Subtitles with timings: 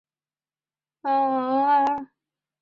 [1.03, 2.11] 阿加汗三世。